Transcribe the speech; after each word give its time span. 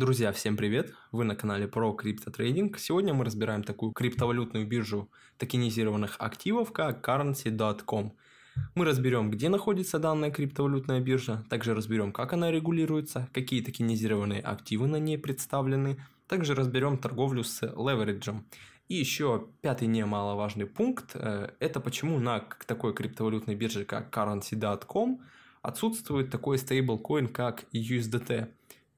Друзья, 0.00 0.32
всем 0.32 0.56
привет! 0.56 0.94
Вы 1.12 1.24
на 1.24 1.36
канале 1.36 1.66
Crypto 1.66 2.34
Trading. 2.34 2.74
Сегодня 2.78 3.12
мы 3.12 3.22
разбираем 3.22 3.62
такую 3.62 3.92
криптовалютную 3.92 4.66
биржу 4.66 5.10
токенизированных 5.36 6.16
активов, 6.18 6.72
как 6.72 7.06
currency.com. 7.06 8.14
Мы 8.74 8.84
разберем, 8.86 9.30
где 9.30 9.50
находится 9.50 9.98
данная 9.98 10.30
криптовалютная 10.30 11.00
биржа, 11.00 11.44
также 11.50 11.74
разберем, 11.74 12.12
как 12.12 12.32
она 12.32 12.50
регулируется, 12.50 13.28
какие 13.34 13.60
токенизированные 13.62 14.40
активы 14.40 14.86
на 14.86 14.96
ней 14.96 15.18
представлены, 15.18 16.02
также 16.28 16.54
разберем 16.54 16.96
торговлю 16.96 17.44
с 17.44 17.60
левериджем. 17.60 18.46
И 18.88 18.94
еще 18.94 19.48
пятый 19.60 19.86
немаловажный 19.86 20.64
пункт 20.64 21.10
э,– 21.12 21.50
это 21.60 21.78
почему 21.78 22.18
на 22.18 22.40
такой 22.66 22.94
криптовалютной 22.94 23.54
бирже, 23.54 23.84
как 23.84 24.16
currency.com, 24.16 25.20
отсутствует 25.60 26.30
такой 26.30 26.56
стейблкоин, 26.56 27.28
как 27.28 27.64
USDT 27.74 28.48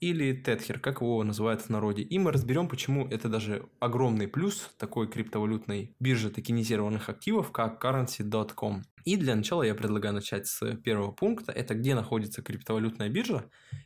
или 0.02 0.34
Tether, 0.34 0.80
как 0.80 1.00
его 1.00 1.22
называют 1.22 1.62
в 1.62 1.70
народе. 1.70 2.02
И 2.02 2.18
мы 2.18 2.32
разберем, 2.32 2.68
почему 2.68 3.06
это 3.06 3.28
даже 3.28 3.66
огромный 3.78 4.26
плюс 4.26 4.68
такой 4.76 5.06
криптовалютной 5.06 5.94
биржи 6.00 6.28
токенизированных 6.28 7.08
активов, 7.08 7.52
как 7.52 7.82
currency.com. 7.82 8.82
И 9.04 9.16
для 9.16 9.36
начала 9.36 9.62
я 9.62 9.76
предлагаю 9.76 10.14
начать 10.14 10.48
с 10.48 10.74
первого 10.78 11.12
пункта. 11.12 11.52
Это 11.52 11.74
где 11.74 11.94
находится 11.94 12.42
криптовалютная 12.42 13.10
биржа 13.10 13.44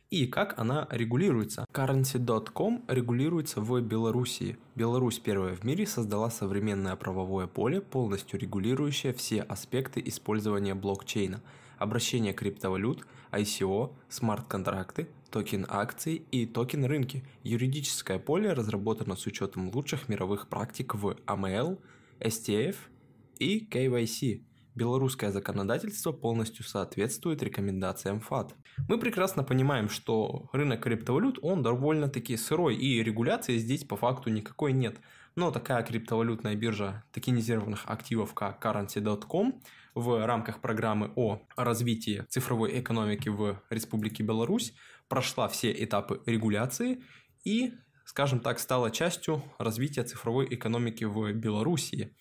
и 0.09 0.25
как 0.25 0.57
она 0.57 0.87
регулируется. 0.89 1.67
Currency.com 1.71 2.85
регулируется 2.87 3.61
в 3.61 3.79
Белоруссии. 3.81 4.57
Беларусь 4.73 5.19
первая 5.19 5.53
в 5.53 5.63
мире 5.63 5.85
создала 5.85 6.31
современное 6.31 6.95
правовое 6.95 7.45
поле, 7.45 7.79
полностью 7.79 8.39
регулирующее 8.39 9.13
все 9.13 9.41
аспекты 9.43 10.01
использования 10.03 10.73
блокчейна– 10.73 11.43
обращение 11.77 12.33
криптовалют, 12.33 13.05
ICO, 13.31 13.95
смарт-контракты, 14.09 15.07
токен 15.29 15.65
акций 15.67 16.23
и 16.31 16.45
токен 16.45 16.85
рынки. 16.85 17.23
Юридическое 17.43 18.19
поле 18.19 18.53
разработано 18.53 19.15
с 19.15 19.25
учетом 19.25 19.69
лучших 19.69 20.09
мировых 20.09 20.47
практик 20.47 20.95
в 20.95 21.17
AML, 21.25 21.79
CTF 22.19 22.75
и 23.39 23.67
KYC. 23.69 24.41
Белорусское 24.77 25.31
законодательство 25.31 26.11
полностью 26.11 26.63
соответствует 26.63 27.41
рекомендациям 27.41 28.19
ФАТФ. 28.19 28.55
Мы 28.87 28.99
прекрасно 28.99 29.43
понимаем, 29.43 29.89
что 29.89 30.49
рынок 30.53 30.83
криптовалют, 30.83 31.39
он 31.41 31.63
довольно-таки 31.63 32.37
сырой, 32.37 32.75
и 32.75 33.01
регуляции 33.03 33.57
здесь 33.57 33.83
по 33.83 33.97
факту 33.97 34.29
никакой 34.29 34.73
нет. 34.73 34.97
Но 35.35 35.49
такая 35.49 35.83
криптовалютная 35.83 36.55
биржа 36.55 37.03
токенизированных 37.11 37.85
активов, 37.87 38.35
как 38.35 38.63
currency.com, 38.63 39.61
в 39.95 40.25
рамках 40.27 40.61
программы 40.61 41.11
о 41.15 41.41
развитии 41.55 42.23
цифровой 42.29 42.79
экономики 42.79 43.29
в 43.29 43.59
Республике 43.71 44.21
Беларусь 44.21 44.75
прошла 45.07 45.47
все 45.47 45.71
этапы 45.71 46.21
регуляции 46.27 47.03
и, 47.43 47.73
скажем 48.05 48.41
так, 48.41 48.59
стала 48.59 48.91
частью 48.91 49.41
развития 49.57 50.03
цифровой 50.03 50.47
экономики 50.51 51.03
в 51.03 51.33
Беларуси. 51.33 52.15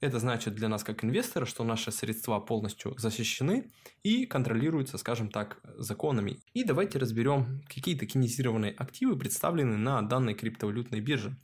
Это 0.00 0.20
значит 0.20 0.54
для 0.54 0.68
нас 0.68 0.84
как 0.84 1.04
инвестора, 1.04 1.44
что 1.44 1.64
наши 1.64 1.90
средства 1.90 2.38
полностью 2.38 2.94
защищены 2.98 3.72
и 4.04 4.26
контролируются, 4.26 4.96
скажем 4.96 5.28
так, 5.28 5.60
законами. 5.76 6.38
И 6.54 6.62
давайте 6.62 6.98
разберем, 7.00 7.62
какие 7.66 7.98
токенизированные 7.98 8.72
активы 8.72 9.18
представлены 9.18 9.76
на 9.76 10.00
данной 10.02 10.34
криптовалютной 10.34 11.00
бирже. 11.00 11.36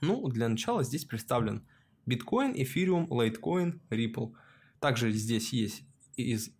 Ну, 0.00 0.28
для 0.28 0.48
начала 0.48 0.84
здесь 0.84 1.04
представлен 1.04 1.66
биткоин, 2.06 2.52
эфириум, 2.54 3.10
лайткоин, 3.10 3.82
Ripple. 3.90 4.32
Также 4.78 5.10
здесь 5.10 5.52
есть 5.52 5.82
из, 6.16 6.50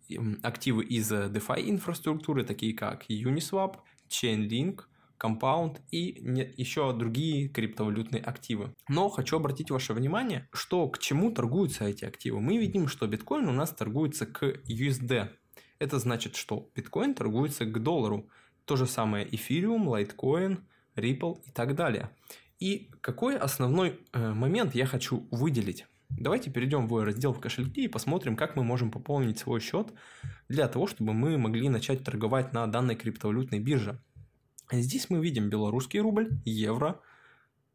активы 0.41 0.83
из 0.83 1.09
DeFi 1.09 1.69
инфраструктуры, 1.69 2.43
такие 2.43 2.73
как 2.73 3.09
Uniswap, 3.09 3.77
Chainlink– 4.09 4.81
Compound 5.23 5.77
и 5.91 5.99
еще 6.57 6.91
другие 6.93 7.47
криптовалютные 7.47 8.21
активы. 8.21 8.73
Но 8.89 9.09
хочу 9.09 9.37
обратить 9.37 9.71
ваше 9.71 9.93
внимание, 9.93 10.49
что 10.51 10.89
к 10.89 10.99
чему 10.99 11.31
торгуются 11.31 11.85
эти 11.85 12.05
активы. 12.05 12.41
Мы 12.41 12.57
видим, 12.57 12.87
что 12.87 13.07
биткоин 13.07 13.47
у 13.47 13.53
нас 13.53 13.71
торгуется 13.71 14.25
к 14.25 14.43
USD. 14.43 15.29
Это 15.79 15.99
значит, 15.99 16.35
что 16.35 16.69
биткоин 16.75 17.13
торгуется 17.13 17.65
к 17.65 17.81
доллару. 17.81 18.29
То 18.65 18.75
же 18.75 18.85
самое 18.85 19.27
эфириум, 19.33 19.87
лайткоин, 19.87 20.65
Ripple 20.95 21.41
и 21.45 21.51
так 21.51 21.75
далее. 21.75 22.09
И 22.59 22.91
какой 23.01 23.37
основной 23.37 23.99
э, 24.13 24.33
момент 24.33 24.75
я 24.75 24.85
хочу 24.85 25.27
выделить? 25.31 25.85
Давайте 26.09 26.51
перейдем 26.51 26.87
в 26.87 27.03
раздел 27.03 27.33
в 27.33 27.39
кошельке 27.39 27.81
и 27.81 27.87
посмотрим, 27.87 28.35
как 28.35 28.55
мы 28.55 28.63
можем 28.63 28.91
пополнить 28.91 29.39
свой 29.39 29.59
счет 29.59 29.91
для 30.47 30.67
того, 30.67 30.87
чтобы 30.87 31.13
мы 31.13 31.37
могли 31.37 31.69
начать 31.69 32.03
торговать 32.03 32.53
на 32.53 32.67
данной 32.67 32.95
криптовалютной 32.95 33.59
бирже. 33.59 33.99
Здесь 34.71 35.09
мы 35.09 35.21
видим 35.21 35.49
белорусский 35.49 35.99
рубль, 35.99 36.31
евро, 36.45 37.01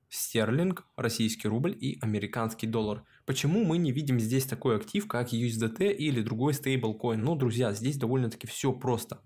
стерлинг, 0.08 0.86
российский 0.96 1.48
рубль 1.48 1.76
и 1.78 1.98
американский 2.00 2.66
доллар. 2.66 3.04
Почему 3.26 3.64
мы 3.64 3.78
не 3.78 3.92
видим 3.92 4.18
здесь 4.18 4.46
такой 4.46 4.76
актив, 4.76 5.06
как 5.06 5.32
USDT 5.32 5.92
или 5.92 6.22
другой 6.22 6.54
стейблкоин? 6.54 7.22
Ну, 7.22 7.36
друзья, 7.36 7.72
здесь 7.72 7.98
довольно-таки 7.98 8.46
все 8.46 8.72
просто. 8.72 9.20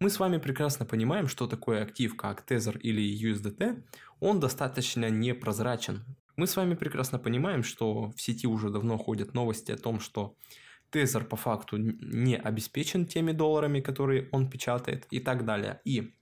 Мы 0.00 0.10
с 0.10 0.18
вами 0.18 0.38
прекрасно 0.38 0.86
понимаем, 0.86 1.28
что 1.28 1.46
такое 1.46 1.82
актив, 1.82 2.16
как 2.16 2.44
Tether 2.50 2.78
или 2.80 3.02
USDT, 3.02 3.84
он 4.20 4.40
достаточно 4.40 5.08
непрозрачен. 5.08 6.04
Мы 6.36 6.46
с 6.46 6.56
вами 6.56 6.74
прекрасно 6.74 7.18
понимаем, 7.18 7.62
что 7.62 8.10
в 8.10 8.20
сети 8.20 8.46
уже 8.46 8.70
давно 8.70 8.98
ходят 8.98 9.34
новости 9.34 9.70
о 9.70 9.76
том, 9.76 10.00
что 10.00 10.36
Tether 10.90 11.24
по 11.24 11.36
факту 11.36 11.76
не 11.76 12.36
обеспечен 12.36 13.06
теми 13.06 13.32
долларами, 13.32 13.80
которые 13.80 14.28
он 14.32 14.50
печатает 14.50 15.06
и 15.10 15.20
так 15.20 15.44
далее. 15.44 15.80
И 15.84 16.14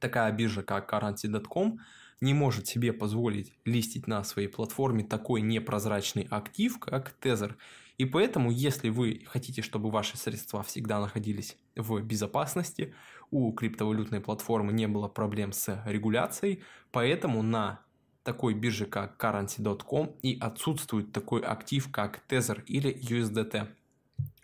такая 0.00 0.32
биржа, 0.32 0.62
как 0.62 0.92
currency.com, 0.92 1.78
не 2.20 2.34
может 2.34 2.66
себе 2.66 2.92
позволить 2.92 3.52
листить 3.64 4.06
на 4.06 4.24
своей 4.24 4.48
платформе 4.48 5.04
такой 5.04 5.42
непрозрачный 5.42 6.26
актив, 6.30 6.78
как 6.78 7.14
Tether. 7.20 7.54
И 7.98 8.04
поэтому, 8.04 8.50
если 8.50 8.90
вы 8.90 9.24
хотите, 9.26 9.62
чтобы 9.62 9.90
ваши 9.90 10.16
средства 10.16 10.62
всегда 10.62 11.00
находились 11.00 11.56
в 11.74 12.00
безопасности, 12.00 12.94
у 13.30 13.52
криптовалютной 13.52 14.20
платформы 14.20 14.72
не 14.72 14.86
было 14.86 15.08
проблем 15.08 15.52
с 15.52 15.82
регуляцией, 15.86 16.62
поэтому 16.90 17.42
на 17.42 17.80
такой 18.22 18.54
бирже, 18.54 18.86
как 18.86 19.22
currency.com 19.22 20.16
и 20.22 20.38
отсутствует 20.40 21.12
такой 21.12 21.42
актив, 21.42 21.90
как 21.90 22.22
Tether 22.28 22.62
или 22.66 22.92
USDT. 22.92 23.68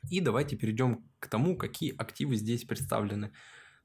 И 0.09 0.21
давайте 0.21 0.57
перейдем 0.57 1.05
к 1.19 1.27
тому, 1.29 1.57
какие 1.57 1.95
активы 1.97 2.37
здесь 2.37 2.65
представлены. 2.65 3.33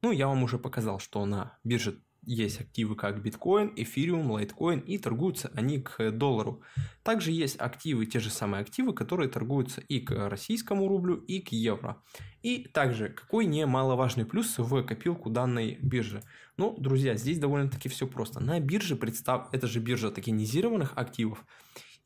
Ну, 0.02 0.12
я 0.12 0.28
вам 0.28 0.44
уже 0.44 0.59
показал, 0.59 1.00
что 1.00 1.25
на 1.25 1.58
бирже 1.63 2.02
есть 2.28 2.59
активы 2.59 2.96
как 2.96 3.22
биткоин, 3.22 3.72
эфириум, 3.75 4.31
лайткоин 4.31 4.80
и 4.80 4.97
торгуются 4.97 5.50
они 5.56 5.80
к 5.80 6.12
доллару. 6.12 6.62
Также 7.02 7.31
есть 7.31 7.56
активы, 7.59 8.06
те 8.06 8.19
же 8.19 8.30
самые 8.30 8.62
активы, 8.62 8.94
которые 8.94 9.30
торгуются 9.30 9.81
и 9.81 10.02
к 10.02 10.30
российскому 10.30 10.88
рублю, 10.90 11.16
и 11.16 11.40
к 11.40 11.53
евро. 11.53 12.03
И 12.44 12.68
также, 12.68 13.09
какой 13.09 13.46
немаловажный 13.46 14.25
плюс 14.25 14.58
в 14.58 14.84
копилку 14.84 15.30
данной 15.30 15.78
биржи. 15.81 16.22
Ну, 16.58 16.75
друзья, 16.78 17.16
здесь 17.16 17.40
довольно-таки 17.40 17.88
все 17.88 18.06
просто. 18.08 18.41
На 18.41 18.59
бирже 18.59 18.97
представ... 18.97 19.50
это 19.53 19.68
же 19.68 19.79
биржа 19.79 20.12
токенизированных 20.12 20.94
активов, 20.97 21.46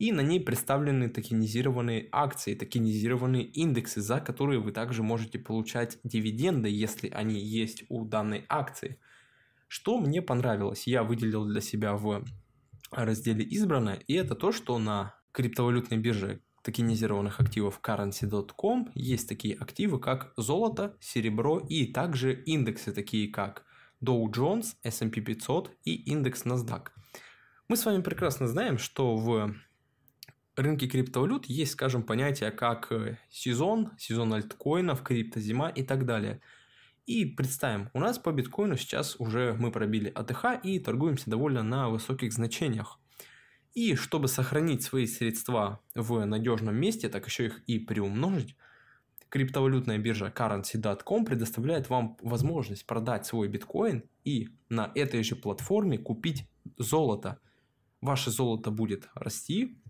и 0.02 0.10
на 0.10 0.20
ней 0.20 0.40
представлены 0.40 1.08
токенизированные 1.08 2.08
акции, 2.10 2.56
токенизированные 2.56 3.44
индексы, 3.44 4.00
за 4.00 4.18
которые 4.18 4.58
вы 4.58 4.72
также 4.72 5.04
можете 5.04 5.38
получать 5.38 6.00
дивиденды, 6.02 6.68
если 6.68 7.08
они 7.10 7.38
есть 7.38 7.84
у 7.88 8.04
данной 8.04 8.44
акции. 8.48 8.98
Что 9.68 10.00
мне 10.00 10.20
понравилось, 10.20 10.88
я 10.88 11.04
выделил 11.04 11.44
для 11.44 11.60
себя 11.60 11.94
в 11.94 12.24
разделе 12.90 13.46
«Избрано», 13.48 13.96
и 14.08 14.14
это 14.14 14.34
то, 14.34 14.50
что 14.50 14.76
на 14.80 15.14
криптовалютной 15.30 15.98
бирже 15.98 16.40
токенизированных 16.64 17.38
активов 17.38 17.78
currency.com 17.80 18.90
есть 18.96 19.28
такие 19.28 19.54
активы, 19.54 20.00
как 20.00 20.32
золото, 20.36 20.96
серебро 20.98 21.60
и 21.60 21.86
также 21.86 22.34
индексы, 22.34 22.90
такие 22.90 23.30
как 23.30 23.64
Dow 24.04 24.24
Jones, 24.24 24.74
S&P 24.82 25.20
500 25.20 25.70
и 25.84 25.94
индекс 25.94 26.44
NASDAQ. 26.44 26.88
Мы 27.68 27.76
с 27.76 27.86
вами 27.86 28.02
прекрасно 28.02 28.48
знаем, 28.48 28.78
что 28.78 29.14
в 29.14 29.54
рынке 30.56 30.86
криптовалют 30.86 31.46
есть, 31.46 31.72
скажем, 31.72 32.02
понятия 32.02 32.50
как 32.50 32.92
э, 32.92 33.18
сезон, 33.30 33.92
сезон 33.98 34.34
альткоинов, 34.34 35.02
криптозима 35.02 35.68
и 35.68 35.82
так 35.82 36.04
далее. 36.04 36.40
И 37.06 37.24
представим, 37.24 37.90
у 37.94 38.00
нас 38.00 38.18
по 38.18 38.30
биткоину 38.30 38.76
сейчас 38.76 39.16
уже 39.18 39.54
мы 39.58 39.72
пробили 39.72 40.10
АТХ 40.14 40.62
и 40.62 40.78
торгуемся 40.78 41.30
довольно 41.30 41.62
на 41.62 41.88
высоких 41.88 42.32
значениях. 42.32 43.00
И 43.74 43.94
чтобы 43.94 44.28
сохранить 44.28 44.82
свои 44.82 45.06
средства 45.06 45.80
в 45.94 46.24
надежном 46.24 46.76
месте, 46.76 47.08
так 47.08 47.26
еще 47.26 47.46
их 47.46 47.62
и 47.66 47.78
приумножить, 47.78 48.54
криптовалютная 49.30 49.98
биржа 49.98 50.26
currency.com 50.26 51.24
предоставляет 51.24 51.88
вам 51.88 52.18
возможность 52.20 52.86
продать 52.86 53.24
свой 53.24 53.48
биткоин 53.48 54.04
и 54.24 54.50
на 54.68 54.92
этой 54.94 55.24
же 55.24 55.36
платформе 55.36 55.96
купить 55.98 56.46
золото. 56.76 57.40
Ваше 58.02 58.30
золото 58.30 58.70
будет 58.70 59.08
расти, 59.14 59.80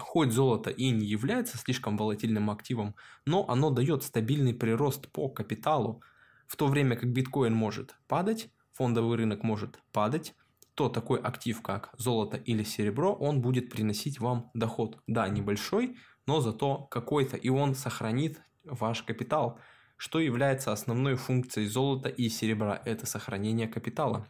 Хоть 0.00 0.32
золото 0.32 0.70
и 0.70 0.90
не 0.90 1.06
является 1.06 1.58
слишком 1.58 1.96
волатильным 1.96 2.50
активом, 2.50 2.96
но 3.26 3.48
оно 3.48 3.70
дает 3.70 4.02
стабильный 4.02 4.54
прирост 4.54 5.08
по 5.12 5.28
капиталу, 5.28 6.02
в 6.46 6.56
то 6.56 6.66
время 6.66 6.96
как 6.96 7.12
биткоин 7.12 7.54
может 7.54 7.94
падать, 8.08 8.50
фондовый 8.72 9.18
рынок 9.18 9.42
может 9.42 9.78
падать, 9.92 10.34
что 10.80 10.88
такой 10.88 11.20
актив, 11.20 11.60
как 11.60 11.90
золото 11.98 12.38
или 12.38 12.62
серебро, 12.62 13.12
он 13.12 13.42
будет 13.42 13.68
приносить 13.68 14.18
вам 14.18 14.50
доход. 14.54 14.98
Да, 15.06 15.28
небольшой, 15.28 15.98
но 16.26 16.40
зато 16.40 16.86
какой-то, 16.86 17.36
и 17.36 17.50
он 17.50 17.74
сохранит 17.74 18.40
ваш 18.64 19.02
капитал, 19.02 19.60
что 19.98 20.20
является 20.20 20.72
основной 20.72 21.16
функцией 21.16 21.66
золота 21.66 22.08
и 22.08 22.30
серебра, 22.30 22.80
это 22.86 23.04
сохранение 23.04 23.68
капитала. 23.68 24.26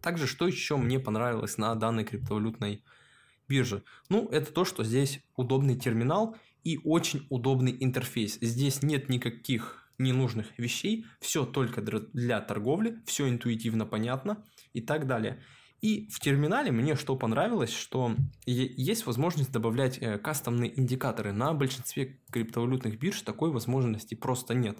Также, 0.00 0.26
что 0.26 0.46
еще 0.46 0.78
мне 0.78 0.98
понравилось 0.98 1.58
на 1.58 1.74
данной 1.74 2.04
криптовалютной 2.04 2.82
бирже? 3.48 3.82
Ну, 4.08 4.28
это 4.28 4.52
то, 4.52 4.64
что 4.64 4.84
здесь 4.84 5.20
удобный 5.36 5.76
терминал 5.76 6.36
и 6.64 6.78
очень 6.84 7.26
удобный 7.30 7.76
интерфейс. 7.78 8.38
Здесь 8.40 8.82
нет 8.82 9.08
никаких 9.08 9.86
ненужных 9.98 10.58
вещей, 10.58 11.06
все 11.20 11.46
только 11.46 11.80
для 11.80 12.40
торговли, 12.40 13.02
все 13.06 13.28
интуитивно 13.28 13.86
понятно 13.86 14.44
и 14.72 14.80
так 14.80 15.06
далее. 15.06 15.42
И 15.80 16.08
в 16.08 16.20
терминале 16.20 16.72
мне 16.72 16.96
что 16.96 17.16
понравилось, 17.16 17.72
что 17.72 18.16
есть 18.46 19.06
возможность 19.06 19.52
добавлять 19.52 19.98
э, 20.00 20.18
кастомные 20.18 20.78
индикаторы. 20.78 21.32
На 21.32 21.52
большинстве 21.52 22.20
криптовалютных 22.30 22.98
бирж 22.98 23.20
такой 23.22 23.50
возможности 23.50 24.14
просто 24.14 24.54
нет. 24.54 24.78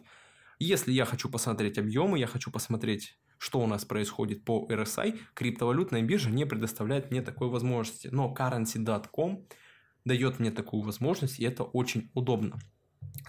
Если 0.58 0.92
я 0.92 1.04
хочу 1.04 1.28
посмотреть 1.28 1.76
объемы, 1.76 2.18
я 2.18 2.26
хочу 2.26 2.50
посмотреть, 2.50 3.18
что 3.38 3.60
у 3.60 3.66
нас 3.66 3.84
происходит 3.84 4.44
по 4.44 4.66
RSI, 4.68 5.18
криптовалютная 5.34 6.02
биржа 6.02 6.30
не 6.30 6.44
предоставляет 6.44 7.10
мне 7.10 7.22
такой 7.22 7.48
возможности. 7.48 8.08
Но 8.10 8.34
currency.com 8.36 9.46
дает 10.04 10.38
мне 10.38 10.50
такую 10.50 10.82
возможность, 10.82 11.40
и 11.40 11.44
это 11.44 11.64
очень 11.64 12.10
удобно. 12.14 12.58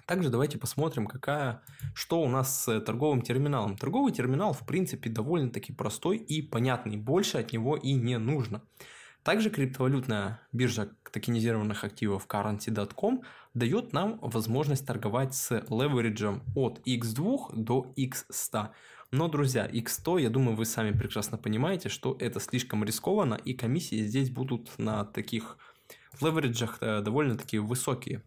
Также 0.06 0.30
давайте 0.30 0.58
посмотрим, 0.58 1.08
какая, 1.08 1.62
что 1.94 2.22
у 2.22 2.30
нас 2.30 2.64
с 2.64 2.80
торговым 2.82 3.22
терминалом. 3.22 3.78
Торговый 3.78 4.14
терминал, 4.14 4.54
в 4.54 4.66
принципе, 4.66 5.10
довольно-таки 5.10 5.74
простой 5.74 6.18
и 6.18 6.42
понятный. 6.42 6.98
Больше 6.98 7.38
от 7.40 7.52
него 7.52 7.76
и 7.76 7.94
не 7.94 8.18
нужно. 8.18 8.62
Также 9.24 9.50
криптовалютная 9.50 10.40
биржа 10.54 10.90
токенизированных 11.12 11.84
активов 11.84 12.28
currency.com 12.28 13.24
дает 13.54 13.92
нам 13.92 14.20
возможность 14.22 14.86
торговать 14.86 15.36
с 15.36 15.52
левериджем 15.70 16.44
от 16.56 16.80
x2 16.88 17.54
до 17.54 17.94
x100. 17.98 18.70
Но, 19.12 19.30
друзья, 19.30 19.66
x100, 19.66 20.22
я 20.24 20.30
думаю, 20.30 20.58
вы 20.58 20.66
сами 20.66 20.92
прекрасно 20.92 21.38
понимаете, 21.38 21.88
что 21.88 22.18
это 22.20 22.42
слишком 22.42 22.84
рискованно, 22.84 23.36
и 23.36 23.54
комиссии 23.54 24.04
здесь 24.04 24.30
будут 24.30 24.78
на 24.78 25.06
таких 25.06 25.58
левериджах 26.20 26.80
э, 26.82 27.02
довольно-таки 27.02 27.60
высокие. 27.60 28.22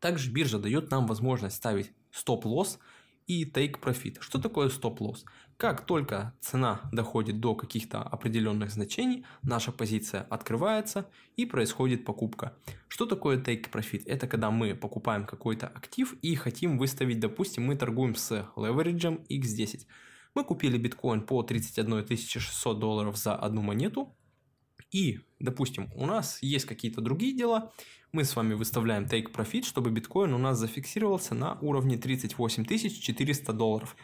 Также 0.00 0.30
биржа 0.30 0.58
дает 0.58 0.90
нам 0.90 1.06
возможность 1.06 1.56
ставить 1.56 1.92
стоп-лосс 2.12 2.78
и 3.26 3.44
take 3.44 3.78
profit. 3.78 4.16
Что 4.20 4.40
такое 4.40 4.70
стоп-лосс? 4.70 5.26
Как 5.60 5.84
только 5.84 6.32
цена 6.40 6.80
доходит 6.90 7.38
до 7.38 7.54
каких-то 7.54 8.02
определенных 8.02 8.70
значений, 8.70 9.26
наша 9.42 9.72
позиция 9.72 10.22
открывается 10.22 11.10
и 11.36 11.44
происходит 11.44 12.06
покупка. 12.06 12.56
Что 12.88 13.04
такое 13.04 13.36
take 13.36 13.70
profit? 13.70 14.04
Это 14.06 14.26
когда 14.26 14.50
мы 14.50 14.74
покупаем 14.74 15.26
какой-то 15.26 15.66
актив 15.66 16.14
и 16.22 16.34
хотим 16.34 16.78
выставить, 16.78 17.20
допустим, 17.20 17.64
мы 17.64 17.76
торгуем 17.76 18.14
с 18.14 18.48
левериджем 18.56 19.26
x10. 19.28 19.80
Мы 20.34 20.44
купили 20.44 20.78
биткоин 20.78 21.26
по 21.26 21.42
31 21.42 22.06
600 22.06 22.78
долларов 22.78 23.18
за 23.18 23.36
одну 23.36 23.60
монету, 23.60 24.16
и, 24.90 25.20
допустим, 25.40 25.90
у 25.94 26.06
нас 26.06 26.38
есть 26.40 26.64
какие-то 26.64 27.02
другие 27.02 27.36
дела, 27.36 27.70
мы 28.12 28.24
с 28.24 28.34
вами 28.34 28.54
выставляем 28.54 29.04
take 29.04 29.30
profit, 29.30 29.64
чтобы 29.64 29.90
биткоин 29.90 30.32
у 30.32 30.38
нас 30.38 30.58
зафиксировался 30.58 31.34
на 31.34 31.58
уровне 31.60 31.98
38 31.98 32.64
400 32.64 33.52
долларов. 33.52 33.94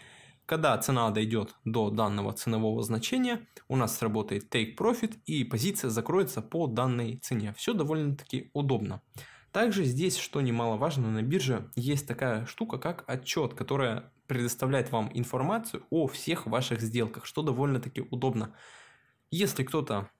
Когда 0.46 0.78
цена 0.78 1.10
дойдет 1.10 1.56
до 1.64 1.90
данного 1.90 2.32
ценового 2.32 2.80
значения, 2.84 3.44
у 3.66 3.74
нас 3.74 3.98
сработает 3.98 4.54
take 4.54 4.76
profit 4.76 5.18
и 5.26 5.42
позиция 5.42 5.90
закроется 5.90 6.40
по 6.40 6.68
данной 6.68 7.16
цене. 7.16 7.52
Все 7.56 7.74
довольно-таки 7.74 8.50
удобно. 8.52 9.02
Также 9.50 9.84
здесь, 9.84 10.16
что 10.16 10.40
немаловажно, 10.40 11.10
на 11.10 11.22
бирже 11.22 11.70
есть 11.74 12.06
такая 12.06 12.46
штука, 12.46 12.78
как 12.78 13.02
отчет, 13.08 13.54
которая 13.54 14.12
предоставляет 14.28 14.92
вам 14.92 15.10
информацию 15.14 15.84
о 15.90 16.06
всех 16.06 16.46
ваших 16.46 16.80
сделках, 16.80 17.26
что 17.26 17.42
довольно-таки 17.42 18.02
удобно. 18.02 18.54
Если 19.32 19.64
кто-то 19.64 20.10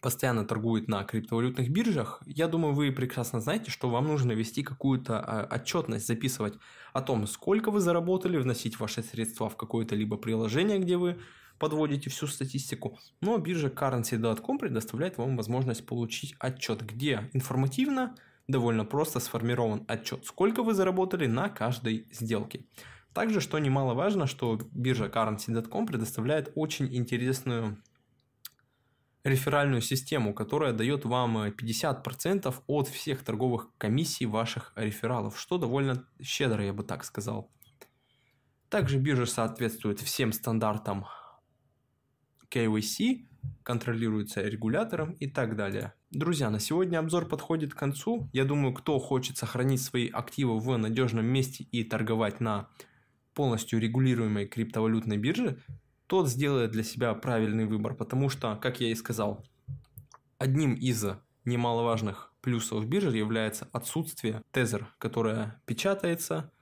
постоянно 0.00 0.44
торгует 0.44 0.88
на 0.88 1.04
криптовалютных 1.04 1.68
биржах, 1.70 2.22
я 2.26 2.48
думаю, 2.48 2.74
вы 2.74 2.90
прекрасно 2.92 3.40
знаете, 3.40 3.70
что 3.70 3.90
вам 3.90 4.06
нужно 4.06 4.32
вести 4.32 4.62
какую-то 4.62 5.20
а, 5.20 5.48
отчетность, 5.54 6.06
записывать 6.06 6.54
о 6.92 7.02
том, 7.02 7.26
сколько 7.26 7.70
вы 7.70 7.80
заработали, 7.80 8.38
вносить 8.38 8.80
ваши 8.80 9.02
средства 9.02 9.48
в 9.48 9.56
какое-то 9.56 9.94
либо 9.94 10.16
приложение, 10.16 10.78
где 10.78 10.96
вы 10.96 11.18
подводите 11.58 12.10
всю 12.10 12.26
статистику. 12.26 12.98
Но 13.20 13.38
биржа 13.38 13.68
currency.com 13.68 14.58
предоставляет 14.58 15.18
вам 15.18 15.36
возможность 15.36 15.86
получить 15.86 16.34
отчет, 16.38 16.82
где 16.84 17.30
информативно, 17.32 18.16
довольно 18.48 18.84
просто 18.84 19.20
сформирован 19.20 19.84
отчет, 19.86 20.24
сколько 20.24 20.62
вы 20.62 20.74
заработали 20.74 21.26
на 21.26 21.48
каждой 21.48 22.08
сделке. 22.10 22.64
Также, 23.12 23.40
что 23.40 23.58
немаловажно, 23.58 24.26
что 24.26 24.58
биржа 24.72 25.06
currency.com 25.06 25.86
предоставляет 25.86 26.50
очень 26.54 26.94
интересную 26.94 27.76
реферальную 29.24 29.80
систему, 29.80 30.34
которая 30.34 30.72
дает 30.72 31.04
вам 31.04 31.48
50% 31.48 32.48
э, 32.48 32.52
от 32.66 32.88
всех 32.88 33.22
торговых 33.22 33.70
комиссий 33.78 34.26
ваших 34.26 34.72
рефералов, 34.76 35.38
что 35.38 35.58
довольно 35.58 36.04
щедро, 36.20 36.64
я 36.64 36.72
бы 36.72 36.82
так 36.82 37.04
сказал. 37.04 37.50
Также 38.68 38.98
биржа 38.98 39.26
соответствует 39.26 40.00
всем 40.00 40.32
стандартам 40.32 41.04
KYC, 42.50 43.26
контролируется 43.62 44.42
регулятором 44.42 45.12
и 45.12 45.26
так 45.26 45.56
далее. 45.56 45.94
Друзья, 46.10 46.50
на 46.50 46.58
сегодня 46.58 46.98
обзор 46.98 47.28
подходит 47.28 47.74
к 47.74 47.78
концу. 47.78 48.28
Я 48.32 48.44
думаю, 48.44 48.74
кто 48.74 48.98
хочет 48.98 49.36
сохранить 49.36 49.82
свои 49.82 50.08
активы 50.08 50.58
в 50.58 50.76
надежном 50.78 51.26
месте 51.26 51.64
и 51.64 51.84
торговать 51.84 52.40
на 52.40 52.68
полностью 53.34 53.80
регулируемой 53.80 54.46
криптовалютной 54.46 55.16
бирже, 55.16 55.62
тот 56.12 56.28
сделает 56.28 56.72
для 56.72 56.82
себя 56.82 57.14
правильный 57.14 57.64
выбор, 57.64 57.94
потому 57.94 58.28
что, 58.28 58.56
как 58.56 58.82
я 58.82 58.90
и 58.90 58.94
сказал, 58.94 59.42
одним 60.36 60.74
из 60.74 61.06
немаловажных 61.46 62.34
плюсов 62.42 62.84
биржи 62.86 63.16
является 63.16 63.66
отсутствие 63.72 64.42
тезер, 64.50 64.88
которая 64.98 65.58
печатается 65.64 66.52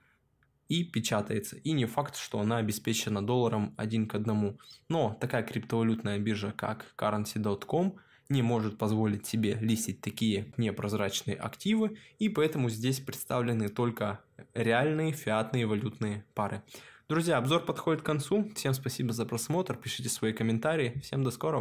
и 0.69 0.85
печатается. 0.85 1.57
И 1.57 1.73
не 1.73 1.83
факт, 1.83 2.15
что 2.15 2.39
она 2.39 2.59
обеспечена 2.59 3.27
долларом 3.27 3.73
один 3.75 4.07
к 4.07 4.15
одному. 4.15 4.57
Но 4.87 5.17
такая 5.19 5.43
криптовалютная 5.43 6.17
биржа, 6.17 6.53
как 6.53 6.93
currency.com, 6.97 7.97
не 8.29 8.41
может 8.41 8.77
позволить 8.77 9.25
себе 9.25 9.55
листить 9.55 9.99
такие 9.99 10.53
непрозрачные 10.55 11.35
активы, 11.35 11.97
и 12.19 12.29
поэтому 12.29 12.69
здесь 12.69 13.01
представлены 13.01 13.67
только 13.67 14.21
реальные 14.53 15.11
фиатные 15.11 15.67
валютные 15.67 16.23
пары. 16.35 16.63
Друзья, 17.11 17.39
обзор 17.39 17.65
подходит 17.65 18.03
к 18.03 18.05
концу. 18.05 18.49
Всем 18.55 18.73
спасибо 18.73 19.11
за 19.11 19.25
просмотр. 19.25 19.75
Пишите 19.75 20.07
свои 20.07 20.31
комментарии. 20.31 20.97
Всем 21.03 21.25
до 21.25 21.31
скорого. 21.31 21.59